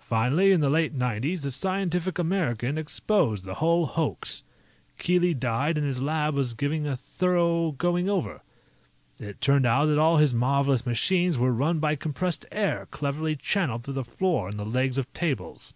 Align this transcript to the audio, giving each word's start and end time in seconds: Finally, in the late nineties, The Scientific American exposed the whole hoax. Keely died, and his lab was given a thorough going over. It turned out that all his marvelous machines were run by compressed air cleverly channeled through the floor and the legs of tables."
Finally, 0.00 0.50
in 0.50 0.58
the 0.60 0.68
late 0.68 0.94
nineties, 0.94 1.42
The 1.42 1.52
Scientific 1.52 2.18
American 2.18 2.76
exposed 2.76 3.44
the 3.44 3.54
whole 3.54 3.86
hoax. 3.86 4.42
Keely 4.98 5.32
died, 5.32 5.78
and 5.78 5.86
his 5.86 6.02
lab 6.02 6.34
was 6.34 6.54
given 6.54 6.86
a 6.88 6.96
thorough 6.96 7.70
going 7.70 8.08
over. 8.10 8.42
It 9.20 9.40
turned 9.40 9.66
out 9.66 9.84
that 9.84 9.96
all 9.96 10.16
his 10.16 10.34
marvelous 10.34 10.84
machines 10.84 11.38
were 11.38 11.52
run 11.52 11.78
by 11.78 11.94
compressed 11.94 12.46
air 12.50 12.88
cleverly 12.90 13.36
channeled 13.36 13.84
through 13.84 13.94
the 13.94 14.02
floor 14.02 14.48
and 14.48 14.58
the 14.58 14.64
legs 14.66 14.98
of 14.98 15.12
tables." 15.12 15.72